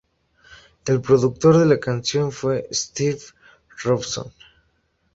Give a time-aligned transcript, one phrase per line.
[0.87, 3.19] El productor de la canción fue Steve
[3.83, 4.33] Robson.